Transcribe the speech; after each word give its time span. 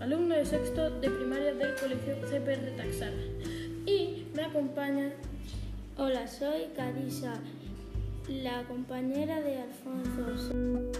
alumno 0.00 0.34
de 0.34 0.44
sexto 0.44 0.90
de 1.00 1.08
primaria 1.08 1.54
del 1.54 1.74
Colegio 1.76 2.16
CPR 2.28 2.76
Taxara. 2.76 3.12
Y 3.86 4.26
me 4.34 4.42
acompaña... 4.42 5.12
Hola, 5.96 6.26
soy 6.26 6.68
Carisa, 6.76 7.34
la 8.28 8.62
compañera 8.64 9.40
de 9.40 9.62
Alfonso. 9.62 10.90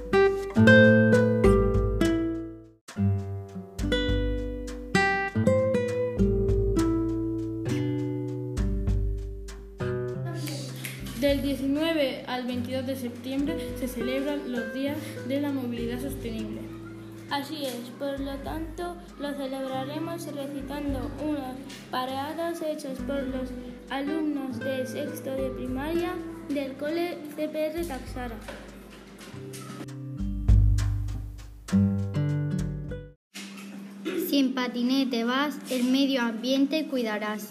Del 11.21 11.43
19 11.43 12.25
al 12.27 12.47
22 12.47 12.87
de 12.87 12.97
septiembre 12.97 13.57
se 13.79 13.89
celebran 13.89 14.51
los 14.51 14.73
días 14.73 14.97
de 15.29 15.41
la 15.41 15.51
movilidad 15.51 16.01
sostenible. 16.01 16.80
Así 17.31 17.65
es, 17.65 17.91
por 17.97 18.19
lo 18.19 18.35
tanto 18.39 18.97
lo 19.21 19.33
celebraremos 19.35 20.27
recitando 20.35 21.11
unas 21.25 21.55
paradas 21.89 22.61
hechas 22.61 22.99
por 23.07 23.23
los 23.23 23.51
alumnos 23.89 24.59
de 24.59 24.85
sexto 24.85 25.31
de 25.31 25.51
primaria 25.51 26.15
del 26.49 26.75
Cole 26.75 27.19
CPR 27.37 27.87
Taxara. 27.87 28.35
Si 34.29 34.39
en 34.39 34.55
patinete 34.55 35.23
vas, 35.23 35.57
el 35.71 35.85
medio 35.85 36.23
ambiente 36.23 36.89
cuidarás. 36.89 37.51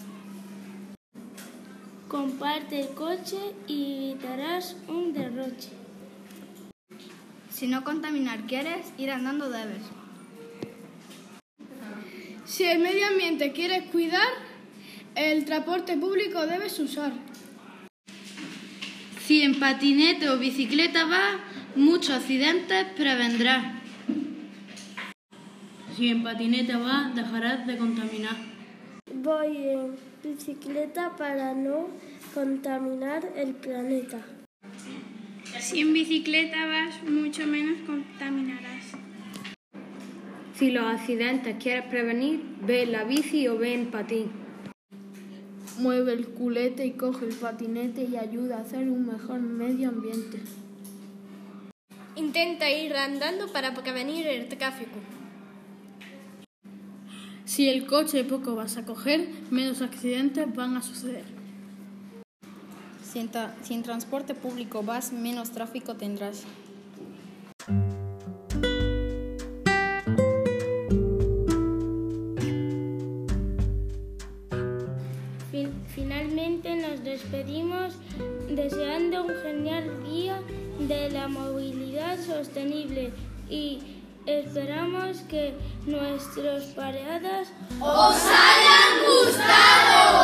Comparte 2.08 2.80
el 2.80 2.88
coche 2.88 3.38
y 3.66 4.10
evitarás 4.10 4.76
un 4.88 5.14
derroche. 5.14 5.70
Si 7.60 7.66
no 7.66 7.84
contaminar 7.84 8.46
quieres, 8.46 8.86
ir 8.96 9.10
andando 9.10 9.50
debes. 9.50 9.82
Si 12.46 12.64
el 12.64 12.78
medio 12.78 13.06
ambiente 13.06 13.52
quieres 13.52 13.84
cuidar, 13.90 14.30
el 15.14 15.44
transporte 15.44 15.94
público 15.98 16.46
debes 16.46 16.78
usar. 16.78 17.12
Si 19.26 19.42
en 19.42 19.60
patinete 19.60 20.30
o 20.30 20.38
bicicleta 20.38 21.04
vas, 21.04 21.36
muchos 21.76 22.16
accidentes 22.16 22.86
prevendrás. 22.96 23.74
Si 25.98 26.08
en 26.08 26.22
patinete 26.22 26.76
vas, 26.76 27.14
dejarás 27.14 27.66
de 27.66 27.76
contaminar. 27.76 28.36
Voy 29.16 29.68
en 29.68 29.96
bicicleta 30.24 31.14
para 31.14 31.52
no 31.52 31.88
contaminar 32.32 33.30
el 33.36 33.52
planeta. 33.52 34.39
Si 35.70 35.78
en 35.78 35.92
bicicleta 35.92 36.66
vas, 36.66 37.00
mucho 37.04 37.46
menos 37.46 37.82
contaminarás. 37.86 38.86
Si 40.58 40.72
los 40.72 40.84
accidentes 40.84 41.62
quieres 41.62 41.84
prevenir, 41.84 42.42
ve 42.62 42.82
en 42.82 42.90
la 42.90 43.04
bici 43.04 43.46
o 43.46 43.56
ve 43.56 43.74
en 43.74 43.92
patín. 43.92 44.32
Mueve 45.78 46.14
el 46.14 46.26
culete 46.30 46.84
y 46.86 46.94
coge 46.94 47.26
el 47.26 47.34
patinete 47.36 48.02
y 48.02 48.16
ayuda 48.16 48.56
a 48.56 48.60
hacer 48.62 48.90
un 48.90 49.06
mejor 49.06 49.38
medio 49.38 49.90
ambiente. 49.90 50.40
Intenta 52.16 52.68
ir 52.68 52.92
andando 52.96 53.46
para 53.52 53.72
prevenir 53.72 54.26
el 54.26 54.48
tráfico. 54.48 54.98
Si 57.44 57.68
el 57.68 57.86
coche 57.86 58.24
poco 58.24 58.56
vas 58.56 58.76
a 58.76 58.84
coger, 58.84 59.28
menos 59.52 59.82
accidentes 59.82 60.52
van 60.52 60.76
a 60.76 60.82
suceder. 60.82 61.39
Si 63.10 63.18
en, 63.18 63.30
si 63.62 63.74
en 63.74 63.82
transporte 63.82 64.34
público 64.34 64.84
vas, 64.84 65.10
menos 65.12 65.50
tráfico 65.50 65.96
tendrás. 65.96 66.44
Finalmente 75.92 76.76
nos 76.76 77.02
despedimos 77.02 77.94
deseando 78.48 79.24
un 79.24 79.34
genial 79.42 80.04
día 80.04 80.40
de 80.78 81.10
la 81.10 81.26
movilidad 81.26 82.16
sostenible 82.24 83.12
y 83.48 83.80
esperamos 84.26 85.18
que 85.28 85.56
nuestras 85.84 86.64
paradas 86.74 87.48
os 87.80 88.16
hayan 88.24 88.92
gustado. 89.04 90.19